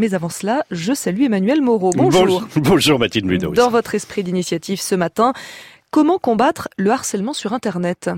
Mais 0.00 0.14
avant 0.14 0.30
cela, 0.30 0.64
je 0.70 0.94
salue 0.94 1.24
Emmanuel 1.24 1.60
Moreau. 1.60 1.90
Bonjour. 1.94 2.48
Bonjour, 2.56 2.98
Mathilde 2.98 3.26
Munoz. 3.26 3.52
Dans 3.52 3.68
votre 3.68 3.94
esprit 3.94 4.24
d'initiative 4.24 4.80
ce 4.80 4.94
matin, 4.94 5.34
Comment 5.92 6.20
combattre 6.20 6.68
le 6.76 6.92
harcèlement 6.92 7.32
sur 7.32 7.52
Internet? 7.52 8.10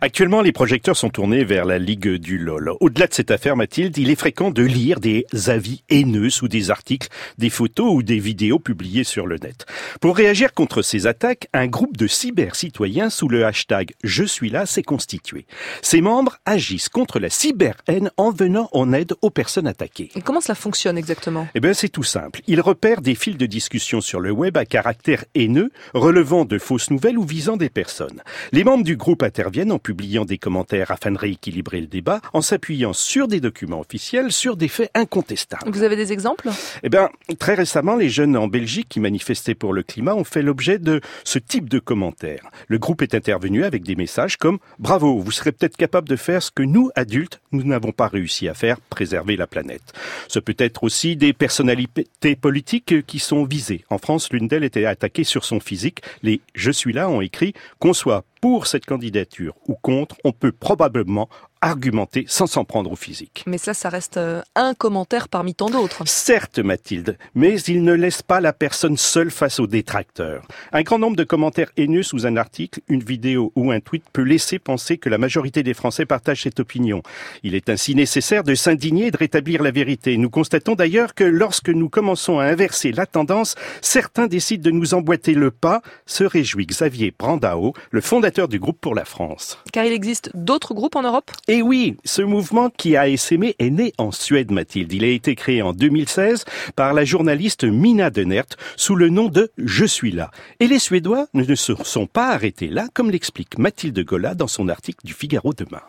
Actuellement, 0.00 0.40
les 0.40 0.52
projecteurs 0.52 0.96
sont 0.96 1.10
tournés 1.10 1.42
vers 1.42 1.64
la 1.64 1.80
Ligue 1.80 2.14
du 2.14 2.38
LOL. 2.38 2.70
Au-delà 2.78 3.08
de 3.08 3.14
cette 3.14 3.32
affaire, 3.32 3.56
Mathilde, 3.56 3.98
il 3.98 4.08
est 4.08 4.18
fréquent 4.18 4.52
de 4.52 4.62
lire 4.62 5.00
des 5.00 5.26
avis 5.48 5.82
haineux 5.88 6.30
sous 6.30 6.46
des 6.46 6.70
articles, 6.70 7.08
des 7.36 7.50
photos 7.50 7.92
ou 7.92 8.04
des 8.04 8.20
vidéos 8.20 8.60
publiées 8.60 9.02
sur 9.02 9.26
le 9.26 9.36
net. 9.38 9.66
Pour 10.00 10.16
réagir 10.16 10.54
contre 10.54 10.80
ces 10.80 11.08
attaques, 11.08 11.48
un 11.52 11.66
groupe 11.66 11.96
de 11.96 12.06
cyber-citoyens 12.06 13.10
sous 13.10 13.28
le 13.28 13.44
hashtag 13.44 13.94
Je 14.04 14.22
suis 14.22 14.50
là 14.50 14.64
s'est 14.64 14.84
constitué. 14.84 15.46
Ses 15.82 16.00
membres 16.00 16.36
agissent 16.46 16.88
contre 16.88 17.18
la 17.18 17.30
cyber-haine 17.30 18.12
en 18.16 18.30
venant 18.30 18.68
en 18.72 18.92
aide 18.92 19.14
aux 19.22 19.30
personnes 19.30 19.66
attaquées. 19.66 20.10
Et 20.14 20.22
comment 20.22 20.40
cela 20.40 20.54
fonctionne 20.54 20.96
exactement? 20.96 21.48
Eh 21.56 21.60
bien, 21.60 21.74
c'est 21.74 21.88
tout 21.88 22.04
simple. 22.04 22.42
Ils 22.46 22.60
repèrent 22.60 23.00
des 23.00 23.16
fils 23.16 23.36
de 23.36 23.46
discussion 23.46 24.00
sur 24.00 24.20
le 24.20 24.30
web 24.30 24.56
à 24.56 24.64
caractère 24.64 25.24
haineux, 25.34 25.72
relevant 25.94 26.44
de 26.44 26.58
fausses 26.58 26.90
nouvelles 26.90 27.07
ou 27.16 27.24
visant 27.24 27.56
des 27.56 27.70
personnes. 27.70 28.22
Les 28.52 28.64
membres 28.64 28.84
du 28.84 28.96
groupe 28.96 29.22
interviennent 29.22 29.72
en 29.72 29.78
publiant 29.78 30.24
des 30.24 30.36
commentaires 30.36 30.90
afin 30.90 31.10
de 31.12 31.18
rééquilibrer 31.18 31.80
le 31.80 31.86
débat, 31.86 32.20
en 32.32 32.42
s'appuyant 32.42 32.92
sur 32.92 33.28
des 33.28 33.40
documents 33.40 33.80
officiels, 33.80 34.32
sur 34.32 34.56
des 34.56 34.68
faits 34.68 34.90
incontestables. 34.94 35.70
Vous 35.70 35.82
avez 35.82 35.96
des 35.96 36.12
exemples? 36.12 36.50
Eh 36.82 36.88
bien, 36.88 37.08
très 37.38 37.54
récemment, 37.54 37.96
les 37.96 38.08
jeunes 38.08 38.36
en 38.36 38.48
Belgique 38.48 38.88
qui 38.88 39.00
manifestaient 39.00 39.54
pour 39.54 39.72
le 39.72 39.82
climat 39.82 40.14
ont 40.14 40.24
fait 40.24 40.42
l'objet 40.42 40.78
de 40.78 41.00
ce 41.22 41.38
type 41.38 41.68
de 41.68 41.78
commentaires. 41.78 42.50
Le 42.66 42.78
groupe 42.78 43.02
est 43.02 43.14
intervenu 43.14 43.64
avec 43.64 43.84
des 43.84 43.94
messages 43.94 44.36
comme 44.36 44.58
Bravo, 44.78 45.20
vous 45.20 45.30
serez 45.30 45.52
peut-être 45.52 45.76
capable 45.76 46.08
de 46.08 46.16
faire 46.16 46.42
ce 46.42 46.50
que 46.50 46.62
nous, 46.62 46.90
adultes, 46.96 47.40
nous 47.52 47.62
n'avons 47.62 47.92
pas 47.92 48.08
réussi 48.08 48.48
à 48.48 48.54
faire, 48.54 48.80
préserver 48.80 49.36
la 49.36 49.46
planète. 49.46 49.92
Ce 50.26 50.38
peut 50.38 50.56
être 50.58 50.82
aussi 50.82 51.14
des 51.14 51.32
personnalités 51.32 52.36
politiques 52.36 53.06
qui 53.06 53.18
sont 53.18 53.44
visées. 53.44 53.84
En 53.90 53.98
France, 53.98 54.32
l'une 54.32 54.48
d'elles 54.48 54.64
était 54.64 54.86
attaquée 54.86 55.24
sur 55.24 55.44
son 55.44 55.60
physique. 55.60 56.02
Les 56.22 56.40
Je 56.54 56.70
suis 56.70 56.92
là 56.92 56.97
ont 57.06 57.20
écrit 57.20 57.52
qu'on 57.78 57.92
soit 57.92 58.24
pour 58.40 58.66
cette 58.66 58.86
candidature 58.86 59.54
ou 59.66 59.74
contre, 59.74 60.16
on 60.24 60.32
peut 60.32 60.52
probablement 60.52 61.28
argumenter 61.60 62.24
sans 62.28 62.46
s'en 62.46 62.64
prendre 62.64 62.92
au 62.92 62.96
physique. 62.96 63.44
Mais 63.46 63.58
ça, 63.58 63.74
ça 63.74 63.88
reste 63.88 64.16
euh, 64.16 64.42
un 64.54 64.74
commentaire 64.74 65.28
parmi 65.28 65.54
tant 65.54 65.70
d'autres. 65.70 66.02
Certes, 66.06 66.58
Mathilde, 66.58 67.18
mais 67.34 67.60
il 67.62 67.82
ne 67.82 67.92
laisse 67.92 68.22
pas 68.22 68.40
la 68.40 68.52
personne 68.52 68.96
seule 68.96 69.30
face 69.30 69.60
aux 69.60 69.66
détracteurs. 69.66 70.46
Un 70.72 70.82
grand 70.82 70.98
nombre 70.98 71.16
de 71.16 71.24
commentaires 71.24 71.70
haineux 71.76 72.02
sous 72.02 72.26
un 72.26 72.36
article, 72.36 72.80
une 72.88 73.02
vidéo 73.02 73.52
ou 73.56 73.70
un 73.70 73.80
tweet 73.80 74.04
peut 74.12 74.22
laisser 74.22 74.58
penser 74.58 74.98
que 74.98 75.08
la 75.08 75.18
majorité 75.18 75.62
des 75.62 75.74
Français 75.74 76.06
partagent 76.06 76.42
cette 76.42 76.60
opinion. 76.60 77.02
Il 77.42 77.54
est 77.54 77.68
ainsi 77.68 77.94
nécessaire 77.94 78.44
de 78.44 78.54
s'indigner 78.54 79.06
et 79.06 79.10
de 79.10 79.16
rétablir 79.16 79.62
la 79.62 79.70
vérité. 79.70 80.16
Nous 80.16 80.30
constatons 80.30 80.74
d'ailleurs 80.74 81.14
que 81.14 81.24
lorsque 81.24 81.70
nous 81.70 81.88
commençons 81.88 82.38
à 82.38 82.44
inverser 82.44 82.92
la 82.92 83.06
tendance, 83.06 83.54
certains 83.80 84.26
décident 84.26 84.62
de 84.62 84.70
nous 84.70 84.94
emboîter 84.94 85.34
le 85.34 85.50
pas, 85.50 85.82
se 86.06 86.24
réjouit 86.24 86.66
Xavier 86.66 87.12
Brandao, 87.18 87.72
le 87.90 88.00
fondateur 88.00 88.48
du 88.48 88.58
groupe 88.58 88.80
pour 88.80 88.94
la 88.94 89.04
France. 89.04 89.58
Car 89.72 89.84
il 89.84 89.92
existe 89.92 90.30
d'autres 90.34 90.74
groupes 90.74 90.96
en 90.96 91.02
Europe? 91.02 91.30
Et 91.48 91.62
oui, 91.62 91.96
ce 92.04 92.20
mouvement 92.20 92.68
qui 92.68 92.94
a 92.94 93.08
essaimé 93.08 93.56
est 93.58 93.70
né 93.70 93.94
en 93.96 94.12
Suède, 94.12 94.50
Mathilde. 94.50 94.92
Il 94.92 95.02
a 95.02 95.08
été 95.08 95.34
créé 95.34 95.62
en 95.62 95.72
2016 95.72 96.44
par 96.76 96.92
la 96.92 97.06
journaliste 97.06 97.64
Mina 97.64 98.10
Denert 98.10 98.44
sous 98.76 98.94
le 98.94 99.08
nom 99.08 99.28
de 99.28 99.50
Je 99.56 99.86
suis 99.86 100.12
là. 100.12 100.30
Et 100.60 100.66
les 100.66 100.78
Suédois 100.78 101.26
ne 101.32 101.54
se 101.54 101.72
sont 101.82 102.06
pas 102.06 102.28
arrêtés 102.28 102.68
là, 102.68 102.86
comme 102.92 103.10
l'explique 103.10 103.58
Mathilde 103.58 103.98
Gola 104.04 104.34
dans 104.34 104.46
son 104.46 104.68
article 104.68 105.06
du 105.06 105.14
Figaro 105.14 105.54
demain. 105.54 105.80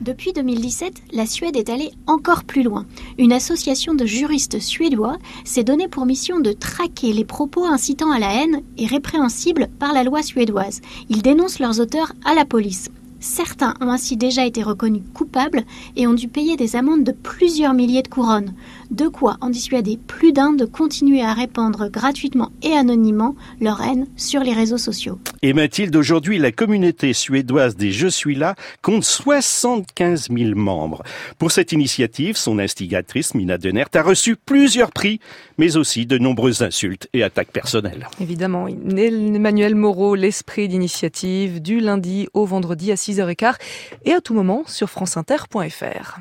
Depuis 0.00 0.32
2017, 0.32 0.94
la 1.12 1.26
Suède 1.26 1.56
est 1.56 1.68
allée 1.68 1.92
encore 2.06 2.44
plus 2.44 2.62
loin. 2.62 2.86
Une 3.18 3.32
association 3.32 3.94
de 3.94 4.06
juristes 4.06 4.58
suédois 4.58 5.18
s'est 5.44 5.64
donnée 5.64 5.88
pour 5.88 6.06
mission 6.06 6.40
de 6.40 6.52
traquer 6.52 7.12
les 7.12 7.26
propos 7.26 7.66
incitant 7.66 8.10
à 8.10 8.18
la 8.18 8.32
haine 8.32 8.62
et 8.78 8.86
répréhensibles 8.86 9.68
par 9.78 9.92
la 9.92 10.02
loi 10.02 10.22
suédoise. 10.22 10.80
Ils 11.10 11.22
dénoncent 11.22 11.60
leurs 11.60 11.78
auteurs 11.78 12.12
à 12.24 12.34
la 12.34 12.46
police. 12.46 12.90
Certains 13.20 13.74
ont 13.80 13.88
ainsi 13.88 14.16
déjà 14.16 14.44
été 14.44 14.62
reconnus 14.62 15.02
coupables 15.14 15.64
et 15.96 16.06
ont 16.06 16.14
dû 16.14 16.28
payer 16.28 16.56
des 16.56 16.76
amendes 16.76 17.04
de 17.04 17.12
plusieurs 17.12 17.74
milliers 17.74 18.02
de 18.02 18.08
couronnes. 18.08 18.54
De 18.90 19.08
quoi 19.08 19.36
en 19.40 19.50
dissuader 19.50 19.98
plus 20.06 20.32
d'un 20.32 20.52
de 20.52 20.64
continuer 20.64 21.22
à 21.22 21.32
répandre 21.32 21.90
gratuitement 21.90 22.50
et 22.62 22.72
anonymement 22.72 23.34
leur 23.60 23.80
haine 23.80 24.06
sur 24.16 24.42
les 24.42 24.52
réseaux 24.52 24.78
sociaux. 24.78 25.18
Et 25.42 25.52
Mathilde, 25.52 25.96
aujourd'hui, 25.96 26.38
la 26.38 26.52
communauté 26.52 27.12
suédoise 27.12 27.76
des 27.76 27.92
Je 27.92 28.08
suis 28.08 28.34
là 28.34 28.54
compte 28.82 29.04
75 29.04 30.28
000 30.30 30.54
membres. 30.54 31.02
Pour 31.38 31.50
cette 31.50 31.72
initiative, 31.72 32.36
son 32.36 32.58
instigatrice, 32.58 33.34
Mina 33.34 33.58
Denert, 33.58 33.88
a 33.94 34.02
reçu 34.02 34.36
plusieurs 34.36 34.92
prix, 34.92 35.20
mais 35.58 35.76
aussi 35.76 36.06
de 36.06 36.18
nombreuses 36.18 36.62
insultes 36.62 37.08
et 37.12 37.22
attaques 37.22 37.52
personnelles. 37.52 38.08
Évidemment, 38.20 38.68
Emmanuel 38.68 39.74
Moreau, 39.74 40.14
l'esprit 40.14 40.68
d'initiative, 40.68 41.60
du 41.60 41.80
lundi 41.80 42.28
au 42.34 42.44
vendredi 42.44 42.92
à 42.92 42.96
6 42.96 43.13
6h15 43.14 43.54
et 44.04 44.12
à 44.12 44.20
tout 44.20 44.34
moment 44.34 44.64
sur 44.66 44.90
franceinter.fr. 44.90 46.12